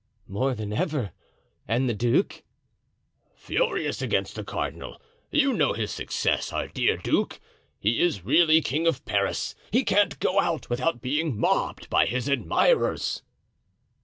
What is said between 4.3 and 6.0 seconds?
the cardinal. You know his